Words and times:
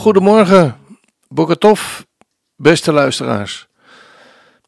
Goedemorgen, 0.00 0.76
Bokatov, 1.28 2.00
beste 2.56 2.92
luisteraars. 2.92 3.68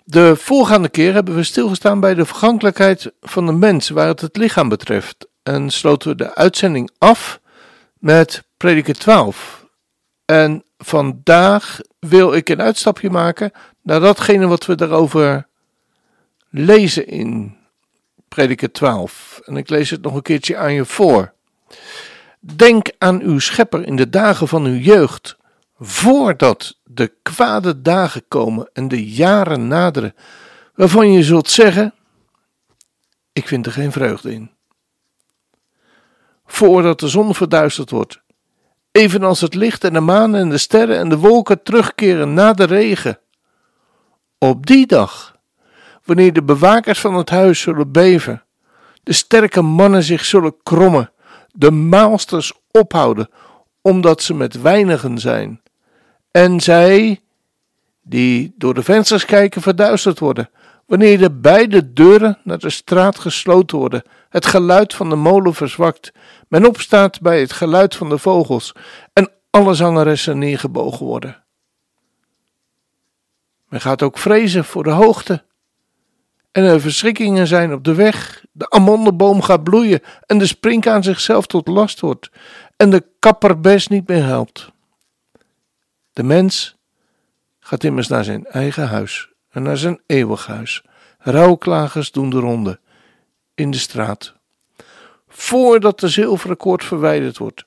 De 0.05 0.37
voorgaande 0.37 0.89
keer 0.89 1.13
hebben 1.13 1.35
we 1.35 1.43
stilgestaan 1.43 2.01
bij 2.01 2.15
de 2.15 2.25
vergankelijkheid 2.25 3.13
van 3.21 3.47
de 3.47 3.53
mens 3.53 3.89
waar 3.89 4.07
het 4.07 4.21
het 4.21 4.37
lichaam 4.37 4.69
betreft 4.69 5.29
en 5.43 5.71
sloten 5.71 6.11
we 6.11 6.17
de 6.17 6.35
uitzending 6.35 6.91
af 6.99 7.41
met 7.99 8.43
Prediker 8.57 8.95
12. 8.95 9.67
En 10.25 10.65
vandaag 10.79 11.81
wil 11.99 12.35
ik 12.35 12.49
een 12.49 12.63
uitstapje 12.63 13.11
maken 13.11 13.53
naar 13.83 14.01
datgene 14.01 14.47
wat 14.47 14.67
we 14.67 14.75
daarover 14.75 15.47
lezen 16.51 17.07
in 17.07 17.57
Prediker 18.29 18.73
12. 18.73 19.41
En 19.45 19.57
ik 19.57 19.69
lees 19.69 19.91
het 19.91 20.03
nog 20.03 20.15
een 20.15 20.23
keertje 20.23 20.57
aan 20.57 20.73
je 20.73 20.85
voor. 20.85 21.33
Denk 22.45 22.91
aan 22.99 23.21
uw 23.21 23.39
schepper 23.39 23.87
in 23.87 23.97
de 23.97 24.09
dagen 24.09 24.49
van 24.49 24.65
uw 24.65 24.79
jeugd, 24.79 25.37
voordat 25.79 26.79
de 26.85 27.13
kwade 27.23 27.83
dagen 27.83 28.25
komen 28.29 28.71
en 28.73 28.89
de 28.89 29.13
jaren 29.13 29.67
naderen, 29.67 30.15
waarvan 30.75 31.13
je 31.13 31.23
zult 31.23 31.49
zeggen: 31.49 31.95
Ik 33.33 33.49
vind 33.49 33.67
er 33.67 33.73
geen 33.73 33.93
vreugde 33.93 34.33
in. 34.33 34.51
Voordat 36.47 37.01
de 37.01 37.09
zon 37.09 37.35
verduisterd 37.35 37.91
wordt, 37.91 38.21
evenals 38.93 39.41
het 39.41 39.55
licht 39.55 39.85
en 39.85 39.93
de 39.93 40.01
maan 40.01 40.35
en 40.35 40.49
de 40.49 40.59
sterren 40.59 40.99
en 40.99 41.09
de 41.09 41.19
wolken 41.19 41.63
terugkeren 41.63 42.35
na 42.35 42.53
de 42.53 42.65
regen. 42.65 43.19
Op 44.39 44.67
die 44.67 44.87
dag, 44.87 45.37
wanneer 46.05 46.33
de 46.33 46.43
bewakers 46.43 47.01
van 47.01 47.15
het 47.15 47.31
huis 47.31 47.61
zullen 47.61 47.93
beven, 47.93 48.45
de 49.03 49.13
sterke 49.13 49.63
mannen 49.63 50.03
zich 50.03 50.25
zullen 50.25 50.57
krommen, 50.63 51.13
de 51.53 51.71
maalsters 51.71 52.53
ophouden, 52.71 53.29
omdat 53.81 54.23
ze 54.23 54.35
met 54.35 54.61
weinigen 54.61 55.19
zijn, 55.19 55.63
en 56.31 56.61
zij, 56.61 57.21
die 58.03 58.55
door 58.57 58.75
de 58.75 58.83
vensters 58.83 59.25
kijken, 59.25 59.63
verduisterd 59.63 60.19
worden, 60.19 60.51
wanneer 60.87 61.19
de 61.19 61.31
beide 61.31 61.93
deuren 61.93 62.39
naar 62.45 62.59
de 62.59 62.71
straat 62.71 63.19
gesloten 63.19 63.79
worden, 63.79 64.03
het 64.29 64.47
geluid 64.47 64.95
van 64.95 65.09
de 65.09 65.17
molen 65.17 65.55
verzwakt, 65.55 66.13
men 66.49 66.67
opstaat 66.67 67.21
bij 67.21 67.41
het 67.41 67.53
geluid 67.53 67.95
van 67.95 68.09
de 68.09 68.19
vogels 68.19 68.75
en 69.13 69.31
alle 69.51 69.75
zangeressen 69.75 70.39
neergebogen 70.39 71.07
worden. 71.07 71.45
Men 73.69 73.81
gaat 73.81 74.03
ook 74.03 74.19
vrezen 74.19 74.65
voor 74.65 74.83
de 74.83 74.91
hoogte. 74.91 75.45
En 76.53 76.65
er 76.65 76.81
verschrikkingen 76.81 77.47
zijn 77.47 77.73
op 77.73 77.85
de 77.85 77.95
weg. 77.95 78.45
De 78.53 78.71
amandelboom 78.71 79.43
gaat 79.43 79.65
bloeien 79.65 80.01
en 80.27 80.39
de 80.39 80.47
springkaan 80.47 81.03
zichzelf 81.03 81.47
tot 81.47 81.69
last 81.69 82.01
wordt 82.01 82.31
en 82.77 82.91
de 82.91 83.05
kapperbes 83.19 83.89
niet 83.89 84.09
meer 84.09 84.25
helpt. 84.25 84.71
De 86.13 86.23
mens 86.23 86.77
gaat 87.61 87.85
immers 87.85 88.09
naar 88.09 88.25
zijn 88.25 88.47
eigen 88.47 88.89
huis 88.89 89.29
en 89.51 89.63
naar 89.63 89.77
zijn 89.77 90.01
eeuwig 90.07 90.47
huis. 90.47 90.83
Rouwklagers 91.19 92.11
doen 92.11 92.31
de 92.31 92.39
ronde 92.39 92.81
in 93.55 93.71
de 93.71 93.79
straat. 93.79 94.35
Voordat 95.29 96.01
de 96.01 96.09
zilveren 96.09 96.57
koord 96.57 96.85
verwijderd 96.85 97.39
wordt 97.39 97.65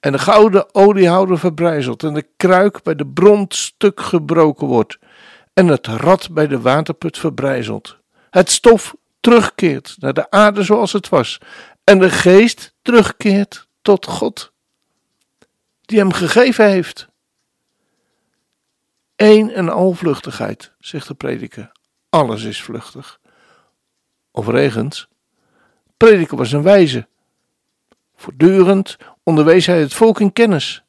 en 0.00 0.12
de 0.12 0.18
gouden 0.18 0.74
oliehouder 0.74 1.38
verbrijzelt 1.38 2.02
en 2.02 2.14
de 2.14 2.26
kruik 2.36 2.82
bij 2.82 2.94
de 2.94 3.06
bron 3.06 3.44
stuk 3.48 4.00
gebroken 4.00 4.66
wordt 4.66 4.98
en 5.56 5.66
het 5.66 5.86
rad 5.86 6.30
bij 6.30 6.46
de 6.46 6.60
waterput 6.60 7.18
verbrijzelt. 7.18 7.98
Het 8.30 8.50
stof 8.50 8.96
terugkeert 9.20 9.96
naar 9.98 10.12
de 10.12 10.30
aarde 10.30 10.62
zoals 10.62 10.92
het 10.92 11.08
was 11.08 11.38
en 11.84 11.98
de 11.98 12.10
geest 12.10 12.74
terugkeert 12.82 13.68
tot 13.82 14.06
God, 14.06 14.52
die 15.80 15.98
hem 15.98 16.12
gegeven 16.12 16.68
heeft. 16.68 17.08
Eén 19.16 19.50
en 19.50 19.68
al 19.68 19.92
vluchtigheid, 19.92 20.72
zegt 20.78 21.08
de 21.08 21.14
prediker. 21.14 21.72
Alles 22.08 22.42
is 22.42 22.62
vluchtig. 22.62 23.20
Overigens, 24.32 25.08
prediker 25.96 26.36
was 26.36 26.52
een 26.52 26.62
wijze. 26.62 27.08
Voortdurend 28.14 28.96
onderwees 29.22 29.66
hij 29.66 29.80
het 29.80 29.94
volk 29.94 30.20
in 30.20 30.32
kennis. 30.32 30.84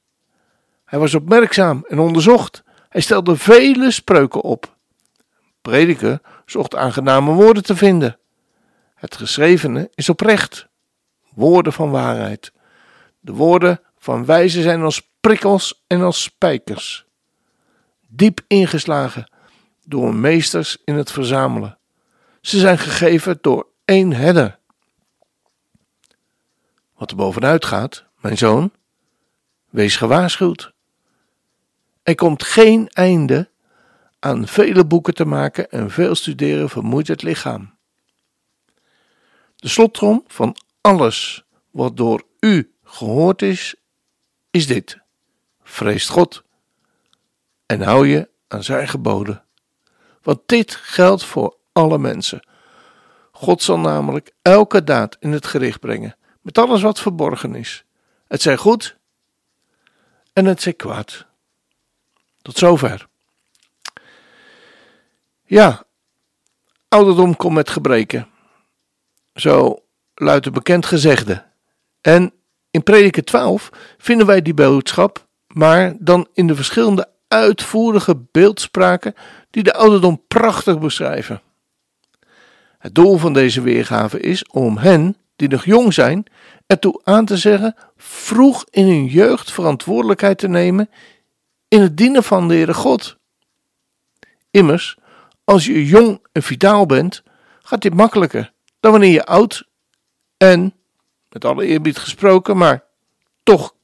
Hij 0.85 0.99
was 0.99 1.15
opmerkzaam 1.15 1.85
en 1.87 1.99
onderzocht. 1.99 2.65
Hij 2.97 3.05
stelde 3.05 3.35
vele 3.35 3.91
spreuken 3.91 4.41
op. 4.41 4.75
Prediker 5.61 6.21
zocht 6.45 6.75
aangename 6.75 7.31
woorden 7.31 7.63
te 7.63 7.75
vinden. 7.75 8.19
Het 8.95 9.15
geschrevene 9.15 9.89
is 9.95 10.09
oprecht. 10.09 10.67
Woorden 11.33 11.73
van 11.73 11.91
waarheid. 11.91 12.51
De 13.19 13.31
woorden 13.31 13.81
van 13.97 14.25
wijze 14.25 14.61
zijn 14.61 14.81
als 14.81 15.09
prikkels 15.19 15.83
en 15.87 16.01
als 16.01 16.23
spijkers 16.23 17.05
diep 18.07 18.41
ingeslagen 18.47 19.31
door 19.85 20.15
meesters 20.15 20.77
in 20.85 20.95
het 20.95 21.11
verzamelen. 21.11 21.77
Ze 22.41 22.59
zijn 22.59 22.77
gegeven 22.77 23.37
door 23.41 23.67
één 23.85 24.13
herder. 24.13 24.59
Wat 26.95 27.11
er 27.11 27.17
bovenuit 27.17 27.65
gaat, 27.65 28.05
mijn 28.19 28.37
zoon, 28.37 28.71
wees 29.69 29.95
gewaarschuwd. 29.95 30.75
Er 32.07 32.15
komt 32.15 32.43
geen 32.43 32.89
einde 32.89 33.49
aan 34.19 34.47
vele 34.47 34.85
boeken 34.85 35.13
te 35.13 35.25
maken 35.25 35.69
en 35.69 35.91
veel 35.91 36.15
studeren 36.15 36.69
vermoeit 36.69 37.07
het 37.07 37.21
lichaam. 37.21 37.75
De 39.55 39.67
slottrom 39.67 40.23
van 40.27 40.55
alles 40.81 41.43
wat 41.71 41.97
door 41.97 42.23
u 42.39 42.73
gehoord 42.83 43.41
is, 43.41 43.75
is 44.51 44.67
dit: 44.67 44.99
vreest 45.63 46.09
God 46.09 46.43
en 47.65 47.81
hou 47.81 48.07
je 48.07 48.29
aan 48.47 48.63
zijn 48.63 48.87
geboden. 48.87 49.43
Want 50.21 50.39
dit 50.45 50.75
geldt 50.75 51.25
voor 51.25 51.57
alle 51.71 51.97
mensen. 51.97 52.47
God 53.31 53.63
zal 53.63 53.79
namelijk 53.79 54.31
elke 54.41 54.83
daad 54.83 55.17
in 55.19 55.31
het 55.31 55.45
gericht 55.45 55.79
brengen, 55.79 56.15
met 56.41 56.57
alles 56.57 56.81
wat 56.81 56.99
verborgen 56.99 57.55
is. 57.55 57.85
Het 58.27 58.41
zij 58.41 58.57
goed 58.57 58.97
en 60.33 60.45
het 60.45 60.61
zij 60.61 60.73
kwaad. 60.73 61.26
Tot 62.47 62.57
zover. 62.57 63.07
Ja, 65.45 65.83
ouderdom 66.87 67.35
komt 67.35 67.53
met 67.53 67.69
gebreken. 67.69 68.27
Zo 69.33 69.83
luidt 70.15 70.43
de 70.43 70.51
bekend 70.51 70.85
gezegde. 70.85 71.45
En 72.01 72.33
in 72.71 72.83
Prediker 72.83 73.23
12 73.23 73.69
vinden 73.97 74.27
wij 74.27 74.41
die 74.41 74.53
boodschap, 74.53 75.27
maar 75.47 75.95
dan 75.99 76.27
in 76.33 76.47
de 76.47 76.55
verschillende 76.55 77.09
uitvoerige 77.27 78.15
beeldspraken 78.31 79.13
die 79.49 79.63
de 79.63 79.73
ouderdom 79.73 80.21
prachtig 80.27 80.79
beschrijven. 80.79 81.41
Het 82.77 82.95
doel 82.95 83.17
van 83.17 83.33
deze 83.33 83.61
weergave 83.61 84.19
is 84.19 84.45
om 84.45 84.77
hen, 84.77 85.17
die 85.35 85.49
nog 85.49 85.65
jong 85.65 85.93
zijn, 85.93 86.25
ertoe 86.67 87.01
aan 87.03 87.25
te 87.25 87.37
zeggen 87.37 87.75
vroeg 87.97 88.65
in 88.69 88.85
hun 88.85 89.05
jeugd 89.05 89.51
verantwoordelijkheid 89.51 90.37
te 90.37 90.47
nemen 90.47 90.89
in 91.67 91.81
het 91.81 91.97
dienen 91.97 92.23
van 92.23 92.47
de 92.47 92.53
Heere 92.53 92.73
God. 92.73 93.17
Immers, 94.51 94.97
als 95.43 95.65
je 95.65 95.85
jong 95.85 96.25
en 96.31 96.43
vitaal 96.43 96.85
bent, 96.85 97.23
gaat 97.61 97.81
dit 97.81 97.93
makkelijker 97.93 98.53
dan 98.79 98.91
wanneer 98.91 99.11
je 99.11 99.25
oud 99.25 99.67
en, 100.37 100.73
met 101.29 101.45
alle 101.45 101.65
eerbied 101.65 101.97
gesproken, 101.97 102.57
maar 102.57 102.83
toch 103.43 103.75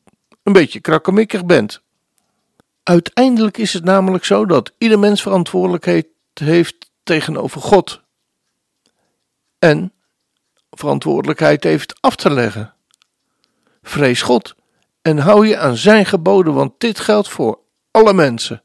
een 0.43 0.53
beetje 0.53 0.79
krakkemikkig 0.79 1.45
bent. 1.45 1.81
Uiteindelijk 2.83 3.57
is 3.57 3.73
het 3.73 3.83
namelijk 3.83 4.25
zo 4.25 4.45
dat 4.45 4.73
ieder 4.77 4.99
mens 4.99 5.21
verantwoordelijkheid 5.21 6.07
heeft 6.33 6.91
tegenover 7.03 7.61
God. 7.61 8.01
En 9.59 9.93
verantwoordelijkheid 10.71 11.63
heeft 11.63 12.01
af 12.01 12.15
te 12.15 12.29
leggen. 12.29 12.73
Vrees 13.81 14.21
God 14.21 14.55
en 15.01 15.17
hou 15.17 15.47
je 15.47 15.57
aan 15.57 15.75
zijn 15.75 16.05
geboden, 16.05 16.53
want 16.53 16.73
dit 16.77 16.99
geldt 16.99 17.29
voor 17.29 17.59
alle 17.93 18.13
mensen. 18.13 18.63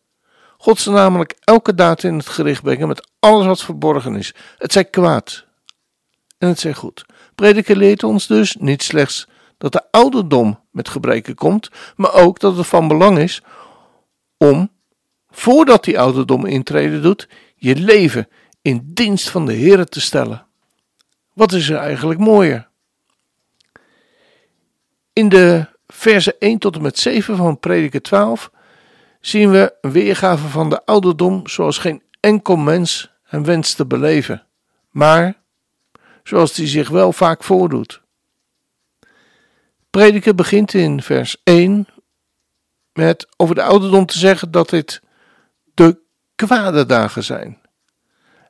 God 0.59 0.79
zal 0.79 0.93
namelijk 0.93 1.37
elke 1.41 1.75
daad 1.75 2.03
in 2.03 2.17
het 2.17 2.29
gericht 2.29 2.63
brengen 2.63 2.89
met 2.89 3.11
alles 3.19 3.47
wat 3.47 3.63
verborgen 3.63 4.17
is. 4.17 4.35
Het 4.59 4.73
zij 4.73 4.85
kwaad 4.85 5.47
en 6.39 6.49
het 6.49 6.61
zij 6.61 6.75
goed. 6.75 7.05
Prediker 7.35 7.77
leert 7.77 8.03
ons 8.03 8.27
dus 8.27 8.57
niet 8.57 8.83
slechts 8.83 9.29
dat 9.59 9.73
de 9.73 9.83
ouderdom 9.91 10.61
met 10.71 10.89
gebreken 10.89 11.35
komt, 11.35 11.71
maar 11.97 12.15
ook 12.15 12.41
dat 12.41 12.57
het 12.57 12.67
van 12.67 12.89
belang 12.89 13.19
is 13.19 13.43
om, 14.37 14.71
voordat 15.31 15.85
die 15.85 15.99
ouderdom 16.01 16.47
intreden 16.47 17.03
doet, 17.03 17.29
je 17.57 17.77
leven 17.77 18.29
in 18.63 18.81
dienst 18.85 19.29
van 19.29 19.47
de 19.47 19.53
Heer 19.53 19.85
te 19.85 20.01
stellen. 20.01 20.47
Wat 21.33 21.53
is 21.53 21.69
er 21.69 21.77
eigenlijk 21.77 22.21
mooier? 22.21 22.69
In 25.13 25.29
de 25.29 25.67
versen 25.87 26.39
1 26.39 26.59
tot 26.59 26.77
en 26.77 26.83
met 26.83 26.99
7 26.99 27.37
van 27.37 27.59
Prediker 27.59 28.03
12 28.03 28.51
zien 29.20 29.50
we 29.50 29.75
een 29.81 29.93
weergave 29.93 30.49
van 30.49 30.70
de 30.70 30.85
ouderdom 30.85 31.47
zoals 31.47 31.79
geen 31.79 32.03
enkel 32.20 32.56
mens 32.56 33.12
hem 33.23 33.44
wenst 33.44 33.76
te 33.76 33.87
beleven, 33.87 34.47
maar 34.91 35.35
zoals 36.23 36.55
die 36.55 36.67
zich 36.67 36.88
wel 36.88 37.12
vaak 37.12 37.44
voordoet. 37.44 38.03
Prediker 39.91 40.35
begint 40.35 40.75
in 40.75 41.03
vers 41.03 41.37
1 41.44 41.87
met 42.93 43.26
over 43.37 43.55
de 43.55 43.62
ouderdom 43.62 44.06
te 44.06 44.19
zeggen 44.19 44.50
dat 44.50 44.69
dit 44.69 45.03
de 45.75 45.99
kwade 46.35 46.87
dagen 46.87 47.25
zijn. 47.25 47.61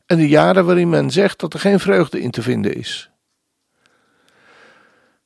En 0.07 0.17
de 0.17 0.29
jaren 0.29 0.65
waarin 0.65 0.89
men 0.89 1.11
zegt 1.11 1.41
dat 1.41 1.55
er 1.55 1.61
geen 1.61 1.81
vreugde 1.81 2.21
in 2.21 2.31
te 2.31 2.43
vinden 2.43 2.75
is. 2.75 3.11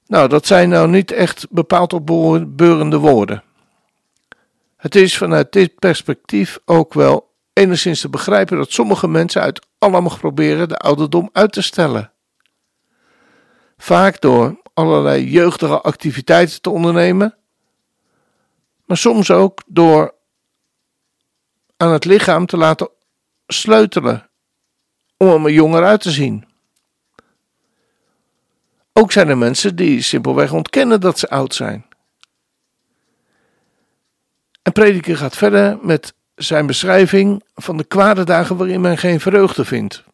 Nou, 0.06 0.28
dat 0.28 0.46
zijn 0.46 0.68
nou 0.68 0.88
niet 0.88 1.12
echt 1.12 1.46
bepaald 1.50 1.92
opbeurende 1.92 2.98
woorden. 2.98 3.42
Het 4.82 4.94
is 4.94 5.16
vanuit 5.16 5.52
dit 5.52 5.78
perspectief 5.78 6.58
ook 6.64 6.94
wel 6.94 7.34
enigszins 7.52 8.00
te 8.00 8.08
begrijpen 8.08 8.56
dat 8.56 8.72
sommige 8.72 9.08
mensen 9.08 9.42
uit 9.42 9.66
alle 9.78 10.00
macht 10.00 10.18
proberen 10.18 10.68
de 10.68 10.76
ouderdom 10.76 11.30
uit 11.32 11.52
te 11.52 11.62
stellen. 11.62 12.12
Vaak 13.76 14.20
door 14.20 14.60
allerlei 14.74 15.30
jeugdige 15.30 15.80
activiteiten 15.80 16.60
te 16.60 16.70
ondernemen, 16.70 17.36
maar 18.84 18.96
soms 18.96 19.30
ook 19.30 19.62
door 19.66 20.14
aan 21.76 21.92
het 21.92 22.04
lichaam 22.04 22.46
te 22.46 22.56
laten 22.56 22.88
sleutelen 23.46 24.30
om 25.16 25.46
er 25.46 25.52
jonger 25.52 25.84
uit 25.84 26.00
te 26.00 26.10
zien. 26.10 26.46
Ook 28.92 29.12
zijn 29.12 29.28
er 29.28 29.38
mensen 29.38 29.76
die 29.76 30.02
simpelweg 30.02 30.52
ontkennen 30.52 31.00
dat 31.00 31.18
ze 31.18 31.28
oud 31.28 31.54
zijn. 31.54 31.90
En 34.62 34.72
prediker 34.72 35.16
gaat 35.16 35.36
verder 35.36 35.78
met 35.82 36.14
zijn 36.34 36.66
beschrijving 36.66 37.42
van 37.54 37.76
de 37.76 37.84
kwade 37.84 38.24
dagen 38.24 38.56
waarin 38.56 38.80
men 38.80 38.98
geen 38.98 39.20
vreugde 39.20 39.64
vindt. 39.64 40.04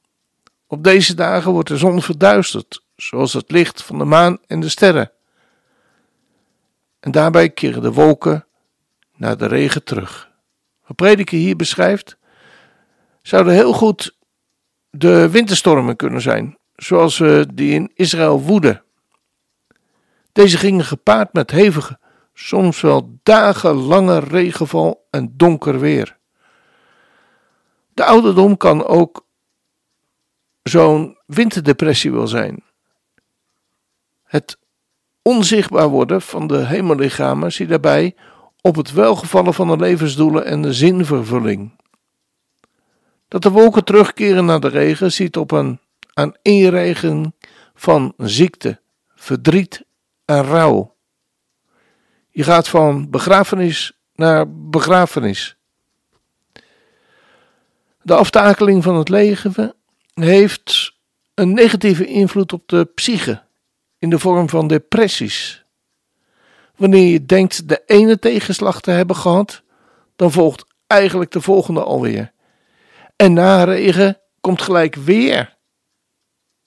Op 0.66 0.84
deze 0.84 1.14
dagen 1.14 1.52
wordt 1.52 1.68
de 1.68 1.76
zon 1.76 2.02
verduisterd, 2.02 2.82
zoals 2.96 3.32
het 3.32 3.50
licht 3.50 3.82
van 3.82 3.98
de 3.98 4.04
maan 4.04 4.38
en 4.46 4.60
de 4.60 4.68
sterren. 4.68 5.10
En 7.00 7.10
daarbij 7.10 7.50
keren 7.50 7.82
de 7.82 7.92
wolken 7.92 8.46
naar 9.16 9.36
de 9.36 9.46
regen 9.46 9.84
terug. 9.84 10.30
Wat 10.86 10.96
prediker 10.96 11.38
hier 11.38 11.56
beschrijft, 11.56 12.16
zouden 13.22 13.52
heel 13.52 13.72
goed 13.72 14.16
de 14.90 15.30
winterstormen 15.30 15.96
kunnen 15.96 16.20
zijn, 16.20 16.58
zoals 16.76 17.18
we 17.18 17.46
die 17.54 17.74
in 17.74 17.90
Israël 17.94 18.40
woeden. 18.40 18.82
Deze 20.32 20.58
gingen 20.58 20.84
gepaard 20.84 21.32
met 21.32 21.50
hevige, 21.50 21.98
soms 22.38 22.80
wel 22.80 23.18
dagenlange 23.22 24.18
regenval 24.18 25.06
en 25.10 25.32
donker 25.36 25.80
weer. 25.80 26.18
De 27.94 28.04
ouderdom 28.04 28.56
kan 28.56 28.84
ook 28.84 29.26
zo'n 30.62 31.18
winterdepressie 31.26 32.12
wel 32.12 32.26
zijn. 32.26 32.62
Het 34.24 34.58
onzichtbaar 35.22 35.88
worden 35.88 36.22
van 36.22 36.46
de 36.46 36.66
hemellichamen 36.66 37.52
zie 37.52 37.66
daarbij 37.66 38.16
op 38.60 38.76
het 38.76 38.92
welgevallen 38.92 39.54
van 39.54 39.68
de 39.68 39.76
levensdoelen 39.76 40.44
en 40.44 40.62
de 40.62 40.72
zinvervulling. 40.72 41.76
Dat 43.28 43.42
de 43.42 43.50
wolken 43.50 43.84
terugkeren 43.84 44.44
naar 44.44 44.60
de 44.60 44.68
regen 44.68 45.12
ziet 45.12 45.36
op 45.36 45.50
een 45.50 45.80
aaneenreiging 46.14 47.32
van 47.74 48.12
ziekte, 48.16 48.80
verdriet 49.14 49.84
en 50.24 50.42
rouw. 50.44 50.96
Je 52.38 52.44
gaat 52.44 52.68
van 52.68 53.10
begrafenis 53.10 53.92
naar 54.14 54.52
begrafenis. 54.52 55.56
De 58.02 58.14
aftakeling 58.14 58.82
van 58.82 58.96
het 58.96 59.08
leven 59.08 59.74
heeft 60.14 60.94
een 61.34 61.54
negatieve 61.54 62.06
invloed 62.06 62.52
op 62.52 62.68
de 62.68 62.84
psyche 62.94 63.42
in 63.98 64.10
de 64.10 64.18
vorm 64.18 64.48
van 64.48 64.68
depressies. 64.68 65.64
Wanneer 66.76 67.12
je 67.12 67.26
denkt 67.26 67.68
de 67.68 67.82
ene 67.86 68.18
tegenslag 68.18 68.80
te 68.80 68.90
hebben 68.90 69.16
gehad, 69.16 69.62
dan 70.16 70.32
volgt 70.32 70.64
eigenlijk 70.86 71.30
de 71.30 71.40
volgende 71.40 71.82
alweer. 71.82 72.32
En 73.16 73.32
na 73.32 73.64
regen 73.64 74.20
komt 74.40 74.62
gelijk 74.62 74.94
weer 74.94 75.56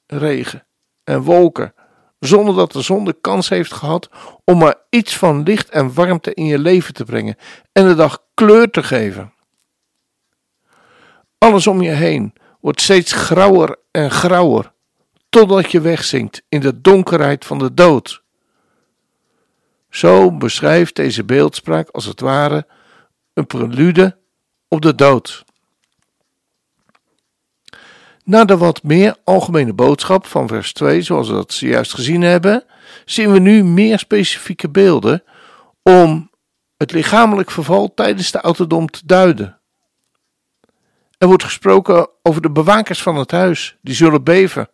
regen 0.05 0.65
en 1.03 1.21
wolken, 1.21 1.73
zonder 2.21 2.55
dat 2.55 2.71
de 2.71 2.81
zon 2.81 3.05
de 3.05 3.17
kans 3.21 3.49
heeft 3.49 3.73
gehad 3.73 4.09
om 4.43 4.57
maar 4.57 4.75
iets 4.89 5.17
van 5.17 5.43
licht 5.43 5.69
en 5.69 5.93
warmte 5.93 6.33
in 6.33 6.45
je 6.45 6.59
leven 6.59 6.93
te 6.93 7.03
brengen 7.03 7.35
en 7.71 7.87
de 7.87 7.95
dag 7.95 8.23
kleur 8.33 8.69
te 8.69 8.83
geven. 8.83 9.33
Alles 11.37 11.67
om 11.67 11.81
je 11.81 11.89
heen 11.89 12.33
wordt 12.59 12.81
steeds 12.81 13.11
grauwer 13.11 13.75
en 13.91 14.11
grauwer, 14.11 14.71
totdat 15.29 15.71
je 15.71 15.81
wegzinkt 15.81 16.41
in 16.49 16.59
de 16.59 16.81
donkerheid 16.81 17.45
van 17.45 17.57
de 17.57 17.73
dood. 17.73 18.23
Zo 19.89 20.31
beschrijft 20.31 20.95
deze 20.95 21.23
beeldspraak 21.23 21.89
als 21.89 22.05
het 22.05 22.19
ware 22.19 22.67
een 23.33 23.47
prelude 23.47 24.17
op 24.67 24.81
de 24.81 24.95
dood. 24.95 25.43
Na 28.23 28.45
de 28.45 28.57
wat 28.57 28.83
meer 28.83 29.15
algemene 29.23 29.73
boodschap 29.73 30.25
van 30.25 30.47
vers 30.47 30.73
2, 30.73 31.01
zoals 31.01 31.27
we 31.27 31.33
dat 31.33 31.53
zojuist 31.53 31.93
gezien 31.93 32.21
hebben, 32.21 32.63
zien 33.05 33.31
we 33.31 33.39
nu 33.39 33.63
meer 33.63 33.99
specifieke 33.99 34.69
beelden 34.69 35.23
om 35.83 36.29
het 36.77 36.91
lichamelijk 36.91 37.51
verval 37.51 37.93
tijdens 37.93 38.31
de 38.31 38.41
ouderdom 38.41 38.89
te 38.89 39.01
duiden. 39.05 39.59
Er 41.17 41.27
wordt 41.27 41.43
gesproken 41.43 42.09
over 42.21 42.41
de 42.41 42.51
bewakers 42.51 43.01
van 43.01 43.15
het 43.15 43.31
huis, 43.31 43.77
die 43.81 43.95
zullen 43.95 44.23
beven. 44.23 44.69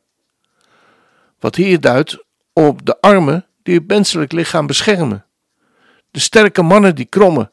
Wat 1.40 1.56
hier 1.56 1.80
duidt 1.80 2.24
op 2.54 2.86
de 2.86 3.02
armen 3.02 3.46
die 3.64 3.76
het 3.76 3.88
menselijk 3.88 4.32
lichaam 4.32 4.68
beschermen. 4.68 5.26
De 6.12 6.20
sterke 6.20 6.62
mannen 6.62 6.96
die 6.96 7.06
krommen, 7.06 7.52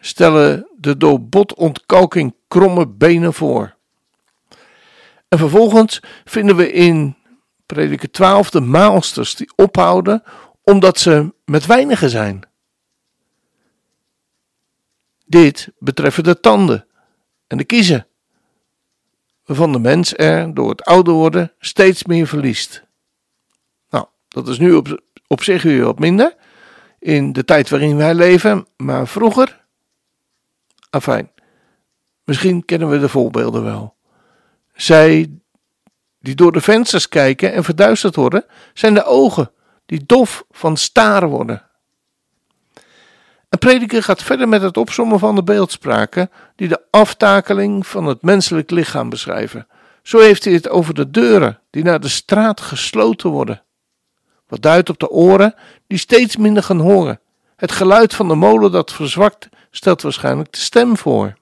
stellen 0.00 0.68
de 0.76 0.96
door 0.96 1.22
botontkalking 1.22 2.34
kromme 2.48 2.86
benen 2.86 3.34
voor. 3.34 3.78
En 5.30 5.38
vervolgens 5.38 6.00
vinden 6.24 6.56
we 6.56 6.72
in 6.72 7.16
prediker 7.66 8.10
12 8.10 8.50
de 8.50 8.60
maalsters 8.60 9.34
die 9.34 9.52
ophouden 9.56 10.22
omdat 10.62 10.98
ze 10.98 11.34
met 11.44 11.66
weinigen 11.66 12.10
zijn. 12.10 12.40
Dit 15.26 15.68
betreft 15.78 16.24
de 16.24 16.40
tanden 16.40 16.86
en 17.46 17.56
de 17.56 17.64
kiezen, 17.64 18.06
waarvan 19.44 19.72
de 19.72 19.78
mens 19.78 20.16
er 20.16 20.54
door 20.54 20.70
het 20.70 20.84
ouder 20.84 21.14
worden 21.14 21.52
steeds 21.58 22.04
meer 22.04 22.26
verliest. 22.26 22.84
Nou, 23.90 24.06
dat 24.28 24.48
is 24.48 24.58
nu 24.58 24.72
op, 24.72 25.02
op 25.26 25.42
zich 25.42 25.62
weer 25.62 25.84
wat 25.84 25.98
minder 25.98 26.34
in 26.98 27.32
de 27.32 27.44
tijd 27.44 27.68
waarin 27.68 27.96
wij 27.96 28.14
leven, 28.14 28.66
maar 28.76 29.08
vroeger, 29.08 29.64
afijn, 30.90 31.30
misschien 32.24 32.64
kennen 32.64 32.88
we 32.90 32.98
de 32.98 33.08
voorbeelden 33.08 33.64
wel. 33.64 33.98
Zij 34.80 35.30
die 36.20 36.34
door 36.34 36.52
de 36.52 36.60
vensters 36.60 37.08
kijken 37.08 37.52
en 37.52 37.64
verduisterd 37.64 38.16
worden, 38.16 38.44
zijn 38.74 38.94
de 38.94 39.04
ogen 39.04 39.50
die 39.86 40.06
dof 40.06 40.44
van 40.50 40.76
staren 40.76 41.28
worden. 41.28 41.62
Een 43.48 43.58
prediker 43.58 44.02
gaat 44.02 44.22
verder 44.22 44.48
met 44.48 44.62
het 44.62 44.76
opzommen 44.76 45.18
van 45.18 45.34
de 45.34 45.42
beeldspraken 45.42 46.30
die 46.56 46.68
de 46.68 46.82
aftakeling 46.90 47.86
van 47.86 48.06
het 48.06 48.22
menselijk 48.22 48.70
lichaam 48.70 49.08
beschrijven. 49.08 49.66
Zo 50.02 50.18
heeft 50.18 50.44
hij 50.44 50.52
het 50.52 50.68
over 50.68 50.94
de 50.94 51.10
deuren 51.10 51.60
die 51.70 51.84
naar 51.84 52.00
de 52.00 52.08
straat 52.08 52.60
gesloten 52.60 53.30
worden. 53.30 53.62
Wat 54.46 54.62
duidt 54.62 54.88
op 54.88 54.98
de 54.98 55.10
oren 55.10 55.54
die 55.86 55.98
steeds 55.98 56.36
minder 56.36 56.62
gaan 56.62 56.80
horen. 56.80 57.20
Het 57.56 57.72
geluid 57.72 58.14
van 58.14 58.28
de 58.28 58.34
molen 58.34 58.72
dat 58.72 58.92
verzwakt 58.92 59.48
stelt 59.70 60.02
waarschijnlijk 60.02 60.52
de 60.52 60.58
stem 60.58 60.96
voor. 60.96 61.38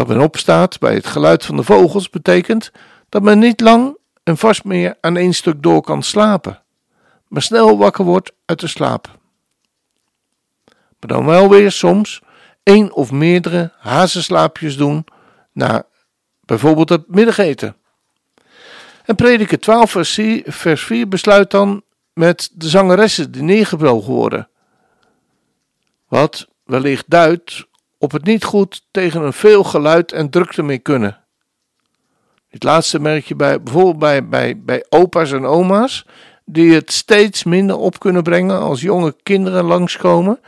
Dat 0.00 0.08
men 0.08 0.20
opstaat 0.20 0.78
bij 0.78 0.94
het 0.94 1.06
geluid 1.06 1.44
van 1.44 1.56
de 1.56 1.62
vogels 1.62 2.10
betekent 2.10 2.72
dat 3.08 3.22
men 3.22 3.38
niet 3.38 3.60
lang 3.60 3.96
en 4.22 4.36
vast 4.36 4.64
meer 4.64 4.96
aan 5.00 5.16
één 5.16 5.32
stuk 5.32 5.62
door 5.62 5.82
kan 5.82 6.02
slapen, 6.02 6.62
maar 7.28 7.42
snel 7.42 7.78
wakker 7.78 8.04
wordt 8.04 8.32
uit 8.44 8.60
de 8.60 8.66
slaap. 8.66 9.18
Maar 10.68 11.08
dan 11.08 11.24
wel 11.24 11.48
weer 11.48 11.72
soms 11.72 12.20
één 12.62 12.92
of 12.92 13.12
meerdere 13.12 13.72
hazenslaapjes 13.78 14.76
doen 14.76 15.04
na 15.52 15.86
bijvoorbeeld 16.40 16.88
het 16.88 17.08
middageten. 17.08 17.76
En 19.04 19.14
prediker 19.14 19.60
12 19.60 19.90
vers 20.44 20.82
4 20.84 21.08
besluit 21.08 21.50
dan 21.50 21.82
met 22.12 22.50
de 22.54 22.68
zangeressen 22.68 23.32
die 23.32 23.42
neergebroken 23.42 24.12
worden. 24.12 24.48
Wat 26.08 26.48
wellicht 26.64 27.04
duidt 27.08 27.68
op 28.00 28.12
het 28.12 28.24
niet 28.24 28.44
goed 28.44 28.86
tegen 28.90 29.22
een 29.22 29.32
veel 29.32 29.64
geluid 29.64 30.12
en 30.12 30.30
drukte 30.30 30.62
mee 30.62 30.78
kunnen. 30.78 31.24
Dit 32.48 32.62
laatste 32.62 33.00
merk 33.00 33.24
je 33.24 33.34
bij, 33.34 33.62
bijvoorbeeld 33.62 33.98
bij, 33.98 34.28
bij, 34.28 34.60
bij 34.62 34.86
opa's 34.88 35.32
en 35.32 35.44
oma's, 35.44 36.06
die 36.44 36.74
het 36.74 36.92
steeds 36.92 37.44
minder 37.44 37.76
op 37.76 37.98
kunnen 37.98 38.22
brengen 38.22 38.58
als 38.58 38.80
jonge 38.80 39.16
kinderen 39.22 39.64
langskomen. 39.64 40.40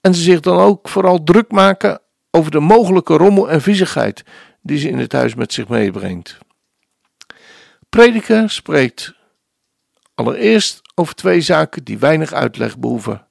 En 0.00 0.14
ze 0.14 0.22
zich 0.22 0.40
dan 0.40 0.58
ook 0.58 0.88
vooral 0.88 1.22
druk 1.22 1.50
maken 1.50 2.00
over 2.30 2.50
de 2.50 2.60
mogelijke 2.60 3.16
rommel 3.16 3.50
en 3.50 3.62
viezigheid 3.62 4.24
die 4.60 4.78
ze 4.78 4.88
in 4.88 4.98
het 4.98 5.12
huis 5.12 5.34
met 5.34 5.52
zich 5.52 5.68
meebrengt. 5.68 6.38
Prediker 7.88 8.50
spreekt 8.50 9.14
allereerst 10.14 10.80
over 10.94 11.14
twee 11.14 11.40
zaken 11.40 11.84
die 11.84 11.98
weinig 11.98 12.32
uitleg 12.32 12.78
behoeven. 12.78 13.26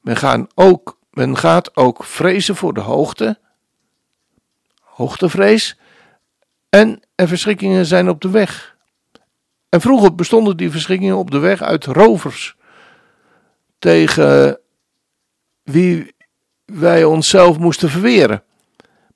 Men, 0.00 0.16
gaan 0.16 0.46
ook, 0.54 0.97
men 1.18 1.36
gaat 1.36 1.76
ook 1.76 2.04
vrezen 2.04 2.56
voor 2.56 2.74
de 2.74 2.80
hoogte, 2.80 3.38
hoogtevrees, 4.80 5.78
en 6.68 7.00
er 7.14 7.28
verschrikkingen 7.28 7.86
zijn 7.86 8.08
op 8.08 8.20
de 8.20 8.30
weg. 8.30 8.76
En 9.68 9.80
vroeger 9.80 10.14
bestonden 10.14 10.56
die 10.56 10.70
verschrikkingen 10.70 11.16
op 11.16 11.30
de 11.30 11.38
weg 11.38 11.62
uit 11.62 11.84
rovers, 11.84 12.56
tegen 13.78 14.58
wie 15.62 16.14
wij 16.64 17.04
onszelf 17.04 17.58
moesten 17.58 17.90
verweren. 17.90 18.42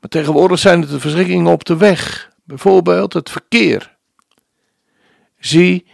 Maar 0.00 0.10
tegenwoordig 0.10 0.58
zijn 0.58 0.80
het 0.80 0.90
de 0.90 1.00
verschrikkingen 1.00 1.52
op 1.52 1.64
de 1.64 1.76
weg, 1.76 2.32
bijvoorbeeld 2.44 3.12
het 3.12 3.30
verkeer. 3.30 3.96
Zie 5.38 5.86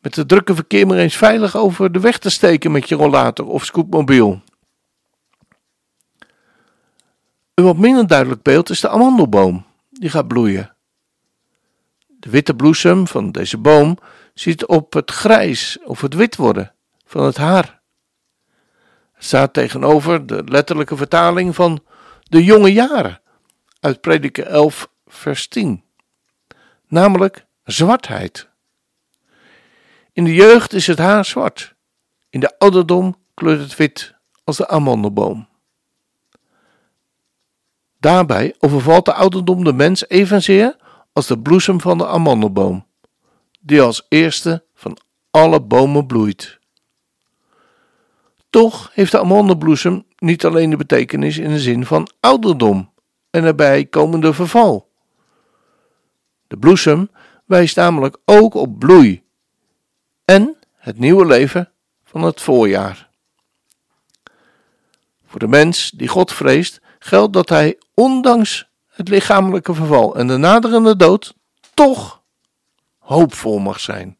met 0.00 0.16
het 0.16 0.28
drukke 0.28 0.54
verkeer 0.54 0.86
maar 0.86 0.98
eens 0.98 1.16
veilig 1.16 1.56
over 1.56 1.92
de 1.92 2.00
weg 2.00 2.18
te 2.18 2.30
steken 2.30 2.72
met 2.72 2.88
je 2.88 2.94
rollator 2.94 3.46
of 3.46 3.64
scootmobiel. 3.64 4.42
Een 7.54 7.64
wat 7.64 7.76
minder 7.76 8.06
duidelijk 8.06 8.42
beeld 8.42 8.70
is 8.70 8.80
de 8.80 8.88
amandelboom, 8.88 9.66
die 9.90 10.10
gaat 10.10 10.28
bloeien. 10.28 10.76
De 12.06 12.30
witte 12.30 12.54
bloesem 12.54 13.06
van 13.06 13.32
deze 13.32 13.58
boom 13.58 13.98
ziet 14.34 14.66
op 14.66 14.92
het 14.92 15.10
grijs 15.10 15.78
of 15.84 16.00
het 16.00 16.14
wit 16.14 16.36
worden 16.36 16.74
van 17.04 17.24
het 17.24 17.36
haar. 17.36 17.80
Het 19.12 19.24
staat 19.24 19.52
tegenover 19.52 20.26
de 20.26 20.42
letterlijke 20.44 20.96
vertaling 20.96 21.54
van 21.54 21.84
de 22.22 22.44
jonge 22.44 22.72
jaren 22.72 23.20
uit 23.80 24.00
Prediker 24.00 24.46
11, 24.46 24.90
vers 25.06 25.48
10, 25.48 25.84
namelijk 26.88 27.46
zwartheid. 27.64 28.48
In 30.12 30.24
de 30.24 30.34
jeugd 30.34 30.72
is 30.72 30.86
het 30.86 30.98
haar 30.98 31.24
zwart, 31.24 31.74
in 32.30 32.40
de 32.40 32.58
ouderdom 32.58 33.16
kleurt 33.34 33.60
het 33.60 33.76
wit 33.76 34.14
als 34.44 34.56
de 34.56 34.68
amandelboom. 34.68 35.48
Daarbij 38.04 38.54
overvalt 38.58 39.04
de 39.04 39.14
ouderdom 39.14 39.64
de 39.64 39.72
mens 39.72 40.08
evenzeer 40.08 40.76
als 41.12 41.26
de 41.26 41.38
bloesem 41.38 41.80
van 41.80 41.98
de 41.98 42.06
amandelboom, 42.06 42.86
die 43.60 43.80
als 43.80 44.06
eerste 44.08 44.64
van 44.74 44.96
alle 45.30 45.60
bomen 45.60 46.06
bloeit. 46.06 46.58
Toch 48.50 48.90
heeft 48.92 49.12
de 49.12 49.20
amandelbloesem 49.20 50.06
niet 50.18 50.44
alleen 50.44 50.70
de 50.70 50.76
betekenis 50.76 51.38
in 51.38 51.50
de 51.50 51.58
zin 51.58 51.86
van 51.86 52.08
ouderdom 52.20 52.92
en 53.30 53.44
erbij 53.44 53.84
komende 53.84 54.32
verval. 54.32 54.90
De 56.46 56.56
bloesem 56.56 57.10
wijst 57.44 57.76
namelijk 57.76 58.16
ook 58.24 58.54
op 58.54 58.78
bloei 58.78 59.22
en 60.24 60.56
het 60.76 60.98
nieuwe 60.98 61.26
leven 61.26 61.72
van 62.04 62.22
het 62.22 62.40
voorjaar. 62.40 63.08
Voor 65.26 65.38
de 65.40 65.48
mens 65.48 65.90
die 65.90 66.08
God 66.08 66.32
vreest, 66.32 66.80
geldt 66.98 67.32
dat 67.32 67.48
hij 67.48 67.78
ondanks 67.94 68.68
het 68.86 69.08
lichamelijke 69.08 69.74
verval 69.74 70.16
en 70.16 70.26
de 70.26 70.36
naderende 70.36 70.96
dood 70.96 71.34
toch 71.74 72.22
hoopvol 72.98 73.58
mag 73.58 73.80
zijn, 73.80 74.16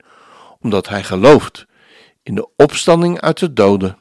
omdat 0.61 0.88
hij 0.88 1.04
gelooft 1.04 1.66
in 2.23 2.35
de 2.35 2.49
opstanding 2.57 3.21
uit 3.21 3.38
de 3.38 3.52
doden. 3.52 3.99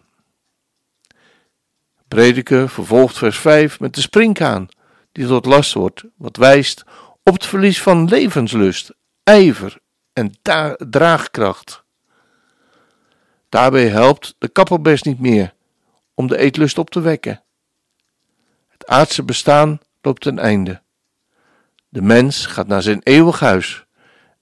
Prediker 2.08 2.70
vervolgt 2.70 3.18
vers 3.18 3.38
5 3.38 3.80
met 3.80 3.96
de 3.96 4.02
springkaan, 4.02 4.68
die 5.12 5.28
tot 5.28 5.46
last 5.46 5.74
wordt, 5.74 6.04
wat 6.18 6.38
wijst 6.38 6.84
op 7.24 7.34
het 7.34 7.46
verlies 7.46 7.82
van 7.82 8.08
levenslust, 8.08 8.94
ijver 9.24 9.78
en 10.14 10.32
draagkracht. 10.90 11.84
Daarbij 13.50 13.88
helpt 13.88 14.36
de 14.38 14.48
kapperbest 14.48 15.06
niet 15.06 15.20
meer 15.20 15.54
om 16.14 16.28
de 16.28 16.38
eetlust 16.38 16.78
op 16.78 16.90
te 16.90 17.02
wekken. 17.02 17.43
Het 18.84 18.92
aardse 18.92 19.24
bestaan 19.24 19.80
loopt 20.02 20.22
ten 20.22 20.40
einde. 20.40 20.82
De 21.90 22.02
mens 22.02 22.46
gaat 22.46 22.68
naar 22.68 22.82
zijn 22.82 23.02
eeuwig 23.04 23.40
huis 23.40 23.86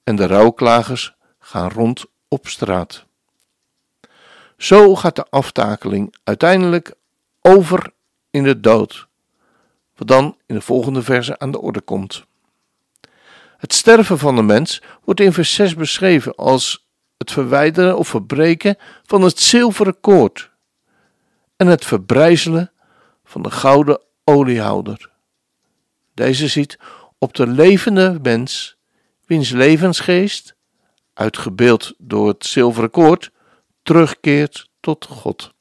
en 0.03 0.15
de 0.15 0.25
rouwklagers 0.25 1.13
gaan 1.39 1.69
rond 1.69 2.05
op 2.27 2.47
straat. 2.47 3.05
Zo 4.57 4.95
gaat 4.95 5.15
de 5.15 5.25
aftakeling 5.29 6.15
uiteindelijk 6.23 6.93
over 7.41 7.93
in 8.31 8.43
de 8.43 8.59
dood, 8.59 9.07
wat 9.95 10.07
dan 10.07 10.37
in 10.45 10.55
de 10.55 10.61
volgende 10.61 11.03
verse 11.03 11.39
aan 11.39 11.51
de 11.51 11.61
orde 11.61 11.81
komt. 11.81 12.25
Het 13.57 13.73
sterven 13.73 14.17
van 14.17 14.35
de 14.35 14.43
mens 14.43 14.81
wordt 15.03 15.19
in 15.19 15.33
vers 15.33 15.53
6 15.53 15.75
beschreven 15.75 16.35
als 16.35 16.87
het 17.17 17.31
verwijderen 17.31 17.97
of 17.97 18.07
verbreken 18.07 18.77
van 19.05 19.21
het 19.21 19.39
zilveren 19.39 19.99
koord 19.99 20.51
en 21.55 21.67
het 21.67 21.85
verbrijzelen 21.85 22.71
van 23.23 23.41
de 23.41 23.51
gouden 23.51 24.01
oliehouder. 24.23 25.11
Deze 26.13 26.47
ziet 26.47 26.79
op 27.17 27.33
de 27.33 27.47
levende 27.47 28.19
mens, 28.21 28.77
wiens 29.25 29.49
levensgeest, 29.49 30.55
uitgebeeld 31.13 31.93
door 31.97 32.27
het 32.27 32.45
zilveren 32.45 32.91
koord, 32.91 33.31
terugkeert 33.83 34.69
tot 34.79 35.05
God. 35.05 35.53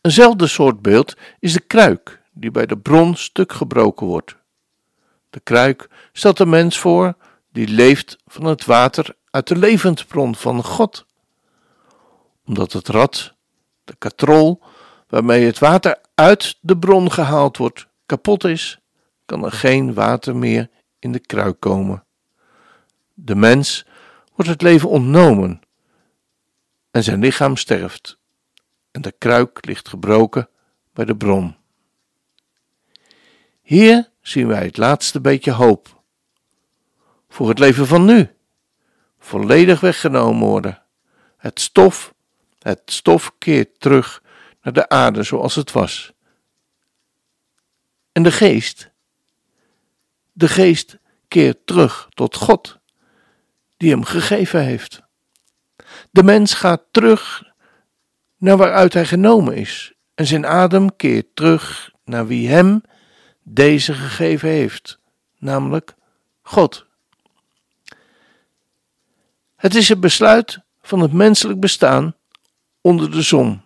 Eenzelfde 0.00 0.46
soort 0.46 0.82
beeld 0.82 1.14
is 1.38 1.52
de 1.52 1.60
kruik 1.60 2.22
die 2.32 2.50
bij 2.50 2.66
de 2.66 2.78
bron 2.78 3.16
stuk 3.16 3.52
gebroken 3.52 4.06
wordt. 4.06 4.36
De 5.30 5.40
kruik 5.40 5.88
stelt 6.12 6.36
de 6.36 6.46
mens 6.46 6.78
voor 6.78 7.16
die 7.52 7.68
leeft 7.68 8.16
van 8.26 8.44
het 8.44 8.64
water 8.64 9.16
uit 9.30 9.48
de 9.48 9.56
levensbron 9.56 10.34
van 10.34 10.64
God. 10.64 11.06
Omdat 12.44 12.72
het 12.72 12.88
rad, 12.88 13.34
de 13.84 13.94
katrol, 13.98 14.62
waarmee 15.08 15.44
het 15.44 15.58
water 15.58 15.98
uit 16.14 16.58
de 16.60 16.78
bron 16.78 17.12
gehaald 17.12 17.56
wordt, 17.56 17.86
kapot 18.06 18.44
is, 18.44 18.78
kan 19.24 19.44
er 19.44 19.52
geen 19.52 19.94
water 19.94 20.36
meer 20.36 20.70
in 20.98 21.12
de 21.12 21.18
kruik 21.18 21.60
komen. 21.60 22.04
De 23.14 23.34
mens 23.34 23.86
wordt 24.34 24.50
het 24.50 24.62
leven 24.62 24.88
ontnomen 24.88 25.60
en 26.90 27.02
zijn 27.02 27.20
lichaam 27.20 27.56
sterft 27.56 28.18
en 28.90 29.02
de 29.02 29.14
kruik 29.18 29.66
ligt 29.66 29.88
gebroken 29.88 30.48
bij 30.92 31.04
de 31.04 31.16
bron. 31.16 31.56
Hier 33.62 34.10
zien 34.20 34.46
wij 34.46 34.64
het 34.64 34.76
laatste 34.76 35.20
beetje 35.20 35.52
hoop 35.52 36.02
voor 37.28 37.48
het 37.48 37.58
leven 37.58 37.86
van 37.86 38.04
nu, 38.04 38.30
volledig 39.18 39.80
weggenomen 39.80 40.48
worden. 40.48 40.82
Het 41.36 41.60
stof, 41.60 42.14
het 42.58 42.82
stof 42.84 43.32
keert 43.38 43.80
terug 43.80 44.22
naar 44.66 44.74
de 44.74 44.88
aarde 44.88 45.22
zoals 45.22 45.54
het 45.54 45.72
was. 45.72 46.12
En 48.12 48.22
de 48.22 48.32
geest, 48.32 48.90
de 50.32 50.48
geest 50.48 50.98
keert 51.28 51.66
terug 51.66 52.06
tot 52.14 52.34
God, 52.34 52.78
die 53.76 53.90
hem 53.90 54.04
gegeven 54.04 54.64
heeft. 54.64 55.02
De 56.10 56.22
mens 56.22 56.54
gaat 56.54 56.82
terug 56.90 57.44
naar 58.36 58.56
waaruit 58.56 58.92
hij 58.92 59.06
genomen 59.06 59.54
is, 59.54 59.94
en 60.14 60.26
zijn 60.26 60.46
adem 60.46 60.96
keert 60.96 61.26
terug 61.34 61.90
naar 62.04 62.26
wie 62.26 62.48
hem 62.48 62.82
deze 63.42 63.94
gegeven 63.94 64.48
heeft, 64.48 64.98
namelijk 65.38 65.94
God. 66.42 66.86
Het 69.56 69.74
is 69.74 69.88
het 69.88 70.00
besluit 70.00 70.60
van 70.82 71.00
het 71.00 71.12
menselijk 71.12 71.60
bestaan 71.60 72.14
onder 72.80 73.10
de 73.10 73.22
zon. 73.22 73.64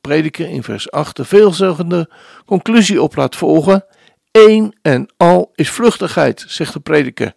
Prediker 0.00 0.48
in 0.48 0.62
vers 0.62 0.90
8 0.90 1.16
de 1.16 1.24
veelzeggende 1.24 2.10
conclusie 2.46 3.02
op 3.02 3.16
laat 3.16 3.36
volgen. 3.36 3.84
Eén 4.30 4.74
en 4.82 5.08
al 5.16 5.52
is 5.54 5.70
vluchtigheid, 5.70 6.44
zegt 6.48 6.72
de 6.72 6.80
prediker. 6.80 7.34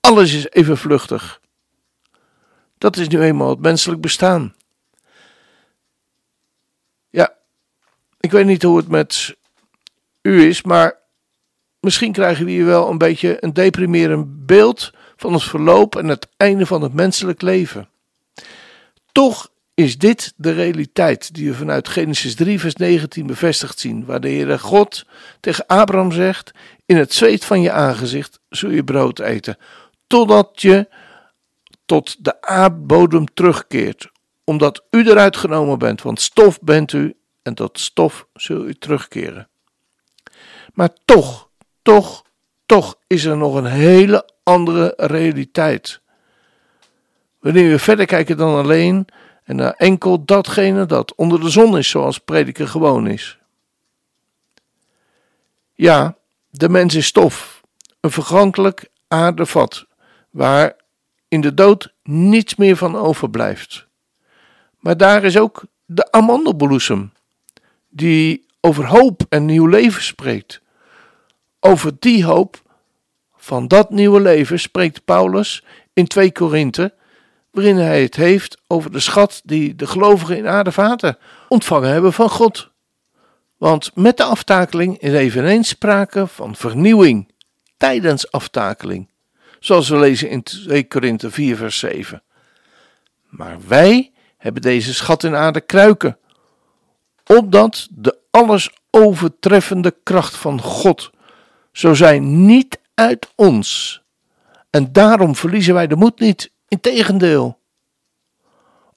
Alles 0.00 0.34
is 0.34 0.50
even 0.50 0.78
vluchtig. 0.78 1.40
Dat 2.78 2.96
is 2.96 3.08
nu 3.08 3.20
eenmaal 3.20 3.50
het 3.50 3.60
menselijk 3.60 4.00
bestaan. 4.00 4.54
Ja, 7.10 7.34
ik 8.20 8.30
weet 8.30 8.46
niet 8.46 8.62
hoe 8.62 8.76
het 8.76 8.88
met 8.88 9.36
u 10.22 10.46
is, 10.46 10.62
maar 10.62 10.98
misschien 11.80 12.12
krijgen 12.12 12.44
we 12.44 12.50
hier 12.50 12.64
wel 12.64 12.90
een 12.90 12.98
beetje 12.98 13.44
een 13.44 13.52
deprimerend 13.52 14.46
beeld 14.46 14.92
van 15.16 15.32
het 15.32 15.42
verloop 15.42 15.96
en 15.96 16.08
het 16.08 16.28
einde 16.36 16.66
van 16.66 16.82
het 16.82 16.92
menselijk 16.92 17.42
leven. 17.42 17.88
Toch 19.12 19.51
is 19.82 19.98
dit 19.98 20.32
de 20.36 20.52
realiteit 20.52 21.34
die 21.34 21.48
we 21.48 21.56
vanuit 21.56 21.88
Genesis 21.88 22.34
3, 22.34 22.60
vers 22.60 22.74
19 22.74 23.26
bevestigd 23.26 23.78
zien, 23.78 24.04
waar 24.04 24.20
de 24.20 24.28
Heere 24.28 24.58
God 24.58 25.06
tegen 25.40 25.66
Abraham 25.66 26.12
zegt: 26.12 26.50
In 26.86 26.96
het 26.96 27.14
zweet 27.14 27.44
van 27.44 27.60
je 27.60 27.72
aangezicht 27.72 28.40
zul 28.48 28.70
je 28.70 28.84
brood 28.84 29.18
eten, 29.18 29.56
totdat 30.06 30.62
je 30.62 30.88
tot 31.86 32.24
de 32.24 32.42
aardbodem 32.42 33.34
terugkeert, 33.34 34.10
omdat 34.44 34.84
u 34.90 35.08
eruit 35.08 35.36
genomen 35.36 35.78
bent, 35.78 36.02
want 36.02 36.20
stof 36.20 36.60
bent 36.60 36.92
u 36.92 37.16
en 37.42 37.54
tot 37.54 37.80
stof 37.80 38.26
zul 38.34 38.66
u 38.66 38.74
terugkeren. 38.74 39.48
Maar 40.74 40.90
toch, 41.04 41.48
toch, 41.82 42.24
toch 42.66 42.94
is 43.06 43.24
er 43.24 43.36
nog 43.36 43.54
een 43.54 43.66
hele 43.66 44.30
andere 44.42 44.94
realiteit. 44.96 46.00
Wanneer 47.40 47.70
we 47.70 47.78
verder 47.78 48.06
kijken 48.06 48.36
dan 48.36 48.54
alleen 48.54 49.06
en 49.44 49.56
naar 49.56 49.74
enkel 49.76 50.24
datgene 50.24 50.86
dat 50.86 51.14
onder 51.14 51.40
de 51.40 51.50
zon 51.50 51.78
is, 51.78 51.88
zoals 51.88 52.18
prediker 52.18 52.68
gewoon 52.68 53.06
is. 53.06 53.38
Ja, 55.74 56.16
de 56.50 56.68
mens 56.68 56.94
is 56.94 57.06
stof, 57.06 57.62
een 58.00 58.10
vergankelijk 58.10 58.88
aardevat, 59.08 59.86
waar 60.30 60.76
in 61.28 61.40
de 61.40 61.54
dood 61.54 61.92
niets 62.02 62.54
meer 62.54 62.76
van 62.76 62.96
overblijft. 62.96 63.86
Maar 64.78 64.96
daar 64.96 65.24
is 65.24 65.38
ook 65.38 65.64
de 65.84 66.12
amandelbloesem, 66.12 67.12
die 67.88 68.46
over 68.60 68.86
hoop 68.86 69.22
en 69.28 69.44
nieuw 69.44 69.66
leven 69.66 70.02
spreekt. 70.02 70.60
Over 71.60 71.92
die 71.98 72.24
hoop 72.24 72.62
van 73.36 73.68
dat 73.68 73.90
nieuwe 73.90 74.20
leven 74.20 74.60
spreekt 74.60 75.04
Paulus 75.04 75.64
in 75.92 76.06
2 76.06 76.32
Korinthe, 76.32 76.94
waarin 77.52 77.76
hij 77.76 78.02
het 78.02 78.16
heeft 78.16 78.60
over 78.66 78.92
de 78.92 79.00
schat 79.00 79.40
die 79.44 79.74
de 79.74 79.86
gelovigen 79.86 80.36
in 80.36 80.46
aardevaten 80.46 81.18
ontvangen 81.48 81.90
hebben 81.90 82.12
van 82.12 82.28
God. 82.28 82.70
Want 83.56 83.90
met 83.94 84.16
de 84.16 84.24
aftakeling 84.24 84.98
is 84.98 85.12
eveneens 85.12 85.68
sprake 85.68 86.26
van 86.26 86.56
vernieuwing 86.56 87.32
tijdens 87.76 88.30
aftakeling, 88.30 89.10
zoals 89.60 89.88
we 89.88 89.98
lezen 89.98 90.28
in 90.28 90.42
2 90.42 90.88
Korinthe 90.88 91.30
4 91.30 91.56
vers 91.56 91.78
7. 91.78 92.22
Maar 93.28 93.56
wij 93.66 94.12
hebben 94.36 94.62
deze 94.62 94.94
schat 94.94 95.24
in 95.24 95.34
aarde 95.34 95.60
kruiken, 95.60 96.18
opdat 97.26 97.88
de 97.90 98.18
alles 98.30 98.70
overtreffende 98.90 99.94
kracht 100.02 100.36
van 100.36 100.60
God 100.60 101.10
zo 101.72 101.94
zijn 101.94 102.46
niet 102.46 102.80
uit 102.94 103.28
ons. 103.34 104.00
En 104.70 104.92
daarom 104.92 105.36
verliezen 105.36 105.74
wij 105.74 105.86
de 105.86 105.96
moed 105.96 106.20
niet, 106.20 106.50
integendeel. 106.72 107.58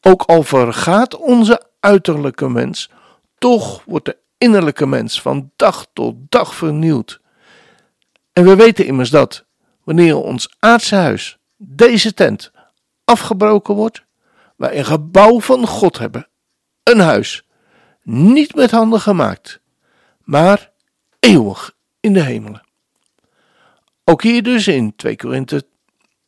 Ook 0.01 0.21
al 0.21 0.43
vergaat 0.43 1.15
onze 1.15 1.69
uiterlijke 1.79 2.49
mens, 2.49 2.89
toch 3.37 3.83
wordt 3.85 4.05
de 4.05 4.17
innerlijke 4.37 4.85
mens 4.85 5.21
van 5.21 5.51
dag 5.55 5.87
tot 5.93 6.15
dag 6.29 6.55
vernieuwd. 6.55 7.21
En 8.33 8.43
we 8.43 8.55
weten 8.55 8.85
immers 8.85 9.09
dat, 9.09 9.45
wanneer 9.83 10.15
ons 10.15 10.55
aardse 10.59 10.95
huis, 10.95 11.37
deze 11.57 12.13
tent, 12.13 12.51
afgebroken 13.03 13.75
wordt, 13.75 14.03
wij 14.55 14.77
een 14.77 14.85
gebouw 14.85 15.39
van 15.39 15.67
God 15.67 15.97
hebben, 15.97 16.27
een 16.83 16.99
huis, 16.99 17.47
niet 18.03 18.55
met 18.55 18.71
handen 18.71 18.99
gemaakt, 18.99 19.59
maar 20.23 20.71
eeuwig 21.19 21.75
in 21.99 22.13
de 22.13 22.21
hemelen. 22.21 22.63
Ook 24.03 24.21
hier 24.21 24.43
dus 24.43 24.67
in 24.67 24.95
2 24.95 25.15
Korinthe 25.15 25.65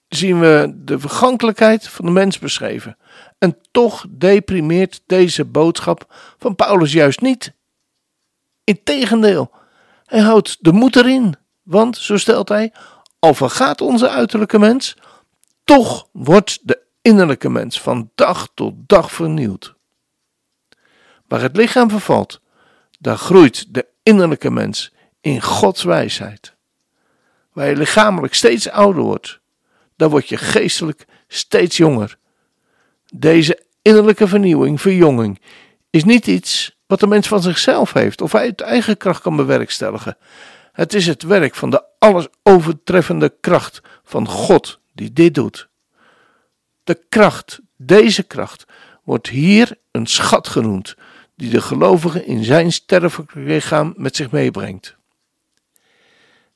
zien 0.09 0.39
we 0.39 0.73
de 0.75 0.99
vergankelijkheid 0.99 1.87
van 1.87 2.05
de 2.05 2.11
mens 2.11 2.39
beschreven. 2.39 2.97
En 3.37 3.57
toch 3.71 4.05
deprimeert 4.09 5.01
deze 5.05 5.45
boodschap 5.45 6.13
van 6.37 6.55
Paulus 6.55 6.91
juist 6.91 7.21
niet. 7.21 7.53
Integendeel, 8.63 9.51
hij 10.05 10.19
houdt 10.19 10.57
de 10.59 10.71
moed 10.71 10.95
erin, 10.95 11.35
want, 11.63 11.97
zo 11.97 12.17
stelt 12.17 12.49
hij, 12.49 12.73
al 13.19 13.33
vergaat 13.33 13.81
onze 13.81 14.09
uiterlijke 14.09 14.59
mens, 14.59 14.97
toch 15.63 16.07
wordt 16.11 16.59
de 16.61 16.81
innerlijke 17.01 17.49
mens 17.49 17.81
van 17.81 18.11
dag 18.15 18.47
tot 18.53 18.73
dag 18.87 19.11
vernieuwd. 19.11 19.75
Waar 21.27 21.41
het 21.41 21.55
lichaam 21.55 21.89
vervalt, 21.89 22.41
daar 22.99 23.17
groeit 23.17 23.73
de 23.73 23.87
innerlijke 24.03 24.51
mens 24.51 24.93
in 25.21 25.41
Gods 25.41 25.83
wijsheid. 25.83 26.55
Waar 27.53 27.69
je 27.69 27.75
lichamelijk 27.75 28.33
steeds 28.33 28.69
ouder 28.69 29.03
wordt, 29.03 29.36
daar 29.97 30.09
word 30.09 30.29
je 30.29 30.37
geestelijk 30.37 31.05
steeds 31.27 31.77
jonger. 31.77 32.17
Deze 33.13 33.63
innerlijke 33.81 34.27
vernieuwing, 34.27 34.81
verjonging, 34.81 35.41
is 35.89 36.03
niet 36.03 36.27
iets 36.27 36.77
wat 36.87 36.99
de 36.99 37.07
mens 37.07 37.27
van 37.27 37.41
zichzelf 37.41 37.93
heeft 37.93 38.21
of 38.21 38.31
hij 38.31 38.41
uit 38.41 38.61
eigen 38.61 38.97
kracht 38.97 39.21
kan 39.21 39.35
bewerkstelligen. 39.35 40.17
Het 40.71 40.93
is 40.93 41.07
het 41.07 41.23
werk 41.23 41.55
van 41.55 41.69
de 41.69 41.83
alles 41.99 42.27
overtreffende 42.43 43.33
kracht 43.41 43.81
van 44.03 44.27
God 44.27 44.79
die 44.93 45.13
dit 45.13 45.35
doet. 45.35 45.67
De 46.83 46.99
kracht, 47.09 47.59
deze 47.75 48.23
kracht, 48.23 48.65
wordt 49.03 49.27
hier 49.27 49.77
een 49.91 50.05
schat 50.05 50.47
genoemd, 50.47 50.95
die 51.35 51.49
de 51.49 51.61
gelovige 51.61 52.25
in 52.25 52.43
zijn 52.43 52.71
sterfelijk 52.71 53.33
lichaam 53.33 53.93
met 53.95 54.15
zich 54.15 54.31
meebrengt. 54.31 54.95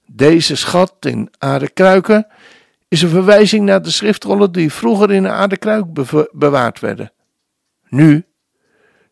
Deze 0.05 0.55
schat 0.55 0.95
in 0.99 1.29
aardekruiken 1.37 2.27
is 2.91 3.01
een 3.01 3.09
verwijzing 3.09 3.65
naar 3.65 3.81
de 3.81 3.91
schriftrollen 3.91 4.51
die 4.51 4.73
vroeger 4.73 5.11
in 5.11 5.23
een 5.23 5.31
aardekruik 5.31 5.85
bewaard 6.31 6.79
werden. 6.79 7.11
Nu, 7.89 8.25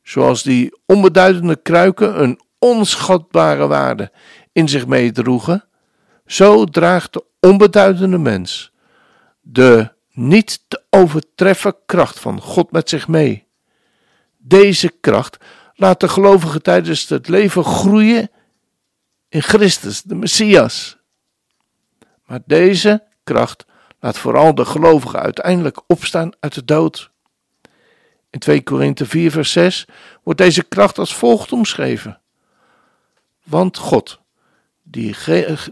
zoals 0.03 0.43
die 0.43 0.79
onbeduidende 0.85 1.55
kruiken 1.55 2.21
een 2.21 2.39
onschatbare 2.57 3.67
waarde 3.67 4.11
in 4.51 4.69
zich 4.69 4.87
meedroegen, 4.87 5.65
zo 6.25 6.65
draagt 6.65 7.13
de 7.13 7.23
onbeduidende 7.39 8.17
mens 8.17 8.71
de 9.41 9.91
niet 10.11 10.63
te 10.67 10.83
overtreffen 10.89 11.75
kracht 11.85 12.19
van 12.19 12.41
God 12.41 12.71
met 12.71 12.89
zich 12.89 13.07
mee. 13.07 13.47
Deze 14.37 14.89
kracht 14.89 15.37
laat 15.73 15.99
de 15.99 16.09
gelovige 16.09 16.61
tijdens 16.61 17.09
het 17.09 17.27
leven 17.27 17.63
groeien 17.63 18.31
in 19.29 19.41
Christus, 19.41 20.01
de 20.01 20.15
Messias. 20.15 20.97
Maar 22.25 22.39
deze 22.45 23.03
kracht 23.23 23.67
laat 23.99 24.17
vooral 24.17 24.55
de 24.55 24.65
gelovigen 24.65 25.19
uiteindelijk 25.19 25.81
opstaan 25.87 26.31
uit 26.39 26.53
de 26.53 26.65
dood. 26.65 27.11
In 28.29 28.39
2 28.39 28.63
Korinthe 28.63 29.05
4 29.05 29.31
vers 29.31 29.51
6 29.51 29.85
wordt 30.23 30.39
deze 30.39 30.63
kracht 30.63 30.97
als 30.97 31.15
volgt 31.15 31.51
omschreven. 31.51 32.21
Want 33.43 33.77
God, 33.77 34.19
die, 34.83 35.15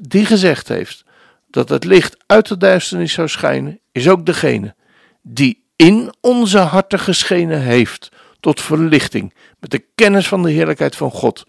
die 0.02 0.26
gezegd 0.26 0.68
heeft 0.68 1.06
dat 1.48 1.70
het 1.70 1.84
licht 1.84 2.18
uit 2.26 2.48
de 2.48 2.58
duisternis 2.58 3.14
zou 3.14 3.28
schijnen, 3.28 3.80
is 3.92 4.10
ook 4.10 4.26
degene 4.26 4.76
die 5.22 5.66
in 5.76 6.14
onze 6.22 6.58
harten 6.58 7.00
geschenen 7.00 7.62
heeft 7.62 8.12
tot 8.40 8.62
verlichting 8.62 9.34
met 9.60 9.72
de 9.72 9.86
kennis 9.96 10.28
van 10.28 10.44
de 10.44 10.52
heerlijkheid 10.52 10.96
van 10.96 11.12
God 11.12 11.46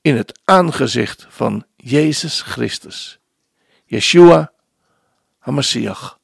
in 0.00 0.16
het 0.16 0.40
aangezicht 0.44 1.26
van 1.28 1.64
Jezus 1.76 2.40
Christus. 2.40 3.18
Yeshua 3.84 4.52
HaMashiach. 5.38 6.19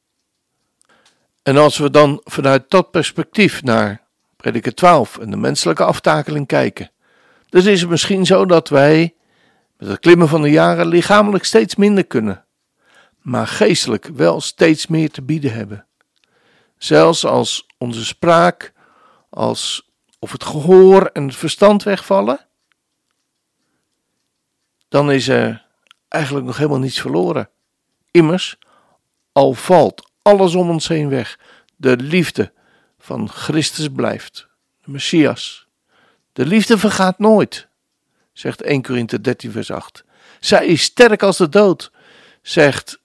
En 1.46 1.56
als 1.56 1.78
we 1.78 1.90
dan 1.90 2.20
vanuit 2.24 2.70
dat 2.70 2.90
perspectief 2.90 3.62
naar 3.62 4.06
prediker 4.37 4.74
12 4.74 5.18
en 5.18 5.30
de 5.30 5.37
menselijke 5.37 5.85
aftakeling 5.85 6.46
kijken, 6.46 6.90
dan 7.48 7.66
is 7.66 7.80
het 7.80 7.90
misschien 7.90 8.26
zo 8.26 8.46
dat 8.46 8.68
wij 8.68 9.14
met 9.76 9.88
het 9.88 9.98
klimmen 9.98 10.28
van 10.28 10.42
de 10.42 10.50
jaren 10.50 10.87
lichamelijk 10.87 11.44
steeds 11.44 11.76
minder 11.76 12.06
kunnen, 12.06 12.44
maar 13.20 13.46
geestelijk 13.46 14.04
wel 14.04 14.40
steeds 14.40 14.87
meer 14.87 15.11
te 15.11 15.22
bieden 15.22 15.52
hebben. 15.52 15.87
Zelfs 16.78 17.24
als 17.24 17.66
onze 17.78 18.04
spraak, 18.04 18.72
als 19.30 19.90
of 20.18 20.32
het 20.32 20.44
gehoor 20.44 21.06
en 21.06 21.26
het 21.26 21.37
verstand 21.37 21.82
wegvallen, 21.82 22.46
dan 24.88 25.11
is 25.11 25.28
er 25.28 25.66
eigenlijk 26.09 26.46
nog 26.46 26.56
helemaal 26.56 26.78
niets 26.78 27.00
verloren. 27.00 27.48
Immers, 28.11 28.59
al 29.32 29.52
valt 29.52 30.14
alles 30.27 30.55
om 30.55 30.71
ons 30.71 30.89
heen 30.89 31.09
weg, 31.09 31.39
de 31.77 31.97
liefde 31.97 32.53
van 32.99 33.29
Christus 33.29 33.89
blijft, 33.89 34.49
de 34.85 34.91
Messias. 34.91 35.67
De 36.33 36.47
liefde 36.47 36.79
vergaat 36.79 37.19
nooit, 37.19 37.69
zegt 38.33 38.62
1 38.62 38.83
Korinthe 38.83 39.21
13 39.21 39.51
vers 39.51 39.71
8. 39.71 40.05
Zij 40.41 40.67
is 40.67 40.83
sterk 40.83 41.23
als 41.23 41.37
de 41.37 41.49
dood, 41.49 41.93
zegt 42.43 43.01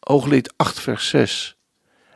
Hooglied 0.00 0.52
8 0.56 0.80
vers 0.80 1.08
6. 1.08 1.56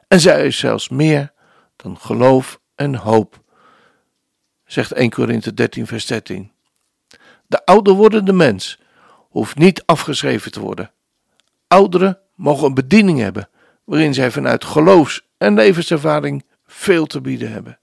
En 0.09 0.21
zij 0.21 0.47
is 0.47 0.59
zelfs 0.59 0.89
meer 0.89 1.33
dan 1.77 1.99
geloof 1.99 2.61
en 2.75 2.95
hoop, 2.95 3.41
zegt 4.65 4.93
1 4.93 5.11
Korinthe 5.11 5.55
13 5.55 5.87
vers 5.87 6.07
13. 6.07 6.53
De 7.47 7.65
ouder 7.65 7.95
wordende 7.95 8.33
mens 8.33 8.79
hoeft 9.29 9.57
niet 9.57 9.83
afgeschreven 9.87 10.53
te 10.53 10.61
worden, 10.61 10.93
ouderen 11.67 12.19
mogen 12.35 12.67
een 12.67 12.75
bediening 12.75 13.19
hebben 13.19 13.49
waarin 13.91 14.15
zij 14.15 14.31
vanuit 14.31 14.65
geloofs- 14.65 15.27
en 15.39 15.55
levenservaring 15.55 16.45
veel 16.67 17.07
te 17.07 17.21
bieden 17.21 17.53
hebben. 17.53 17.79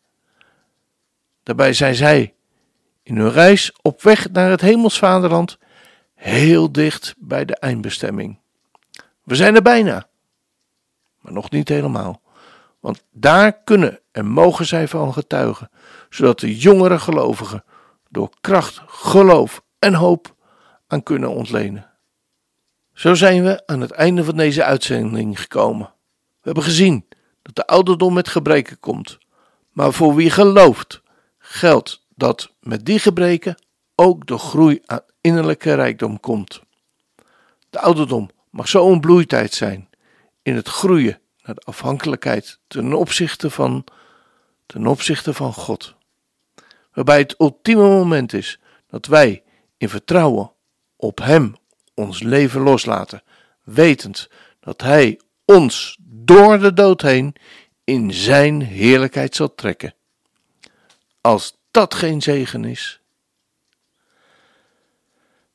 Daarbij 1.43 1.73
zijn 1.73 1.95
zij 1.95 2.33
in 3.03 3.17
hun 3.17 3.31
reis 3.31 3.73
op 3.81 4.01
weg 4.01 4.29
naar 4.31 4.49
het 4.49 4.61
hemelsvaderland 4.61 5.57
heel 6.13 6.71
dicht 6.71 7.15
bij 7.17 7.45
de 7.45 7.55
eindbestemming. 7.55 8.39
We 9.23 9.35
zijn 9.35 9.55
er 9.55 9.61
bijna, 9.61 10.07
maar 11.21 11.33
nog 11.33 11.49
niet 11.51 11.69
helemaal. 11.69 12.21
Want 12.79 13.03
daar 13.11 13.63
kunnen 13.63 13.99
en 14.11 14.25
mogen 14.25 14.65
zij 14.65 14.87
van 14.87 15.13
getuigen, 15.13 15.69
zodat 16.09 16.39
de 16.39 16.57
jongere 16.57 16.99
gelovigen 16.99 17.63
door 18.09 18.29
kracht, 18.41 18.81
geloof 18.85 19.61
en 19.79 19.93
hoop 19.93 20.35
aan 20.87 21.03
kunnen 21.03 21.29
ontlenen. 21.29 21.89
Zo 22.93 23.13
zijn 23.13 23.43
we 23.43 23.63
aan 23.65 23.81
het 23.81 23.91
einde 23.91 24.23
van 24.23 24.37
deze 24.37 24.63
uitzending 24.63 25.41
gekomen. 25.41 25.95
We 26.47 26.53
hebben 26.53 26.71
gezien 26.71 27.05
dat 27.41 27.55
de 27.55 27.67
ouderdom 27.67 28.13
met 28.13 28.27
gebreken 28.27 28.79
komt, 28.79 29.17
maar 29.71 29.93
voor 29.93 30.15
wie 30.15 30.29
gelooft 30.29 31.01
geldt 31.37 32.05
dat 32.15 32.53
met 32.59 32.85
die 32.85 32.99
gebreken 32.99 33.55
ook 33.95 34.25
de 34.27 34.37
groei 34.37 34.81
aan 34.85 35.01
innerlijke 35.21 35.73
rijkdom 35.73 36.19
komt. 36.19 36.61
De 37.69 37.79
ouderdom 37.79 38.29
mag 38.49 38.67
zo 38.67 38.91
een 38.91 38.99
bloeitijd 38.99 39.53
zijn 39.53 39.89
in 40.41 40.55
het 40.55 40.67
groeien 40.67 41.19
naar 41.43 41.55
de 41.55 41.61
afhankelijkheid 41.61 42.59
ten 42.67 42.93
opzichte 42.93 43.49
van, 43.49 43.83
ten 44.65 44.87
opzichte 44.87 45.33
van 45.33 45.53
God. 45.53 45.95
Waarbij 46.93 47.19
het 47.19 47.35
ultieme 47.39 47.89
moment 47.89 48.33
is 48.33 48.59
dat 48.89 49.05
wij 49.05 49.43
in 49.77 49.89
vertrouwen 49.89 50.51
op 50.95 51.19
Hem 51.19 51.55
ons 51.93 52.23
leven 52.23 52.61
loslaten, 52.61 53.23
wetend 53.63 54.29
dat 54.59 54.81
Hij 54.81 55.19
ons 55.45 55.97
door 56.27 56.59
de 56.59 56.73
dood 56.73 57.01
heen 57.01 57.35
in 57.83 58.13
Zijn 58.13 58.61
heerlijkheid 58.61 59.35
zal 59.35 59.55
trekken. 59.55 59.93
Als 61.21 61.57
dat 61.71 61.93
geen 61.93 62.21
zegen 62.21 62.65
is. 62.65 62.99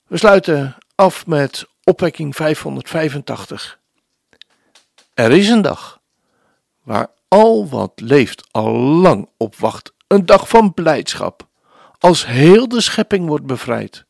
We 0.06 0.16
sluiten 0.16 0.76
af 0.94 1.26
met 1.26 1.66
opwekking 1.84 2.36
585. 2.36 3.78
Er 5.14 5.32
is 5.32 5.48
een 5.48 5.62
dag 5.62 6.00
waar 6.82 7.10
al 7.28 7.68
wat 7.68 7.92
leeft 7.94 8.44
al 8.50 8.72
lang 8.78 9.28
op 9.36 9.56
wacht. 9.56 9.92
Een 10.06 10.26
dag 10.26 10.48
van 10.48 10.74
blijdschap, 10.74 11.46
als 11.98 12.26
heel 12.26 12.68
de 12.68 12.80
schepping 12.80 13.26
wordt 13.26 13.46
bevrijd. 13.46 14.04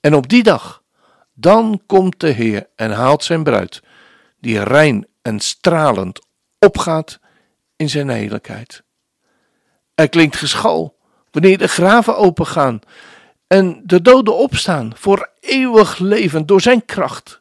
En 0.00 0.14
op 0.14 0.28
die 0.28 0.42
dag, 0.42 0.82
dan 1.34 1.82
komt 1.86 2.20
de 2.20 2.30
Heer 2.30 2.68
en 2.74 2.90
haalt 2.90 3.24
zijn 3.24 3.42
bruid, 3.42 3.82
die 4.40 4.62
rein 4.62 5.06
en 5.26 5.40
stralend 5.40 6.26
opgaat 6.58 7.18
in 7.76 7.88
zijn 7.88 8.08
heerlijkheid. 8.08 8.82
Er 9.94 10.08
klinkt 10.08 10.36
geschal 10.36 10.98
wanneer 11.30 11.58
de 11.58 11.68
graven 11.68 12.16
opengaan 12.16 12.80
en 13.46 13.82
de 13.84 14.02
doden 14.02 14.36
opstaan 14.36 14.92
voor 14.96 15.30
eeuwig 15.40 15.98
leven 15.98 16.46
door 16.46 16.60
zijn 16.60 16.84
kracht. 16.84 17.40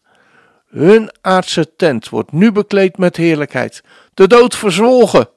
Hun 0.68 1.12
aardse 1.22 1.76
tent 1.76 2.10
wordt 2.10 2.32
nu 2.32 2.52
bekleed 2.52 2.98
met 2.98 3.16
heerlijkheid, 3.16 3.84
de 4.14 4.28
dood 4.28 4.56
verzwolgen, 4.56 5.30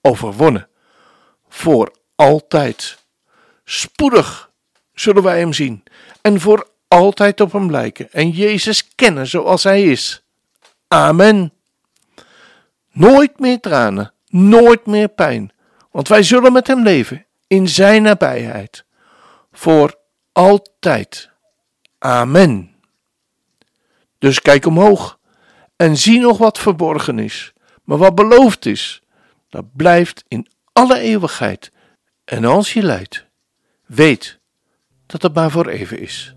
overwonnen, 0.00 0.68
voor 1.48 1.92
altijd. 2.14 2.98
Spoedig 3.64 4.50
zullen 4.94 5.22
wij 5.22 5.38
hem 5.38 5.52
zien 5.52 5.82
en 6.20 6.40
voor 6.40 6.68
altijd 6.88 7.40
op 7.40 7.52
hem 7.52 7.70
lijken 7.70 8.12
en 8.12 8.30
Jezus 8.30 8.94
kennen 8.94 9.26
zoals 9.26 9.64
hij 9.64 9.82
is. 9.82 10.24
Amen. 10.92 11.52
Nooit 12.92 13.38
meer 13.38 13.60
tranen, 13.60 14.12
nooit 14.26 14.86
meer 14.86 15.08
pijn, 15.08 15.52
want 15.90 16.08
wij 16.08 16.22
zullen 16.22 16.52
met 16.52 16.66
hem 16.66 16.82
leven 16.82 17.26
in 17.46 17.68
zijn 17.68 18.02
nabijheid. 18.02 18.84
Voor 19.52 19.98
altijd. 20.32 21.30
Amen. 21.98 22.74
Dus 24.18 24.40
kijk 24.40 24.66
omhoog 24.66 25.18
en 25.76 25.96
zie 25.96 26.20
nog 26.20 26.38
wat 26.38 26.58
verborgen 26.58 27.18
is, 27.18 27.52
maar 27.84 27.98
wat 27.98 28.14
beloofd 28.14 28.66
is, 28.66 29.02
dat 29.48 29.76
blijft 29.76 30.24
in 30.28 30.46
alle 30.72 30.98
eeuwigheid. 30.98 31.72
En 32.24 32.44
als 32.44 32.72
je 32.72 32.82
lijdt, 32.82 33.26
weet 33.86 34.40
dat 35.06 35.22
het 35.22 35.34
maar 35.34 35.50
voor 35.50 35.68
even 35.68 35.98
is. 35.98 36.34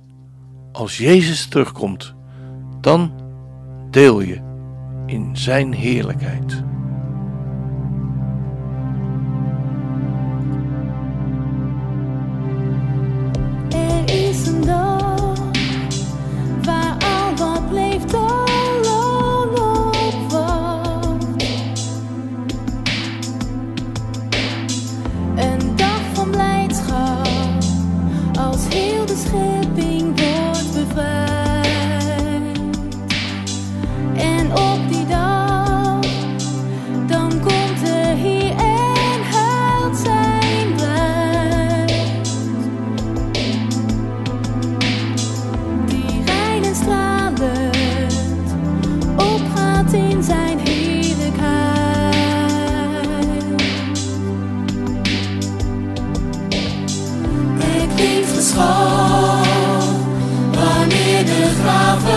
Als 0.71 0.97
Jezus 0.97 1.47
terugkomt, 1.47 2.13
dan 2.81 3.22
deel 3.93 4.21
je 4.21 4.41
in 5.05 5.37
Zijn 5.37 5.73
heerlijkheid. 5.73 6.63
love. 61.59 62.12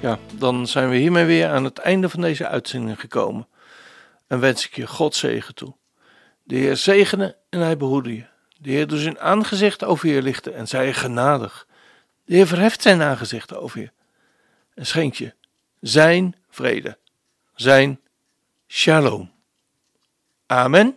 Ja, 0.00 0.18
dan 0.34 0.66
zijn 0.66 0.90
we 0.90 0.96
hiermee 0.96 1.24
weer 1.24 1.48
aan 1.48 1.64
het 1.64 1.78
einde 1.78 2.08
van 2.08 2.20
deze 2.20 2.46
uitzending 2.48 3.00
gekomen. 3.00 3.48
En 4.26 4.40
wens 4.40 4.66
ik 4.66 4.76
je 4.76 4.86
God 4.86 5.14
zegen 5.14 5.54
toe. 5.54 5.74
De 6.42 6.56
Heer 6.56 6.76
zegene 6.76 7.36
en 7.48 7.60
hij 7.60 7.76
behoede 7.76 8.16
je. 8.16 8.24
De 8.58 8.70
Heer 8.70 8.86
doet 8.86 9.00
zijn 9.00 9.20
aangezicht 9.20 9.84
over 9.84 10.08
je 10.08 10.22
lichten 10.22 10.54
en 10.54 10.68
zij 10.68 10.92
genadig. 10.92 11.66
De 12.24 12.34
Heer 12.34 12.46
verheft 12.46 12.82
zijn 12.82 13.02
aangezicht 13.02 13.54
over 13.54 13.80
je 13.80 13.90
en 14.74 14.86
schenkt 14.86 15.16
je 15.16 15.34
zijn 15.80 16.36
vrede, 16.48 16.98
zijn 17.54 18.00
shalom. 18.66 19.30
Amen. 20.46 20.96